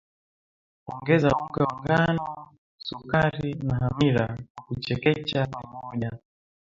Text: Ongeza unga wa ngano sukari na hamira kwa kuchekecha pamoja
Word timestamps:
Ongeza 0.91 1.27
unga 1.39 1.61
wa 1.69 1.75
ngano 1.79 2.25
sukari 2.85 3.53
na 3.67 3.75
hamira 3.81 4.25
kwa 4.53 4.61
kuchekecha 4.65 5.45
pamoja 5.47 6.11